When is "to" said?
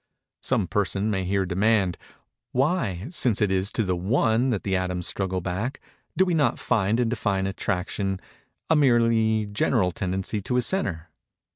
3.73-3.83, 10.41-10.57